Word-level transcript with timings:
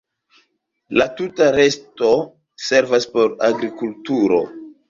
La 0.99 1.05
tuta 1.19 1.49
resto 1.57 2.09
servas 2.71 3.09
por 3.15 3.39
agrikulturo. 3.53 4.43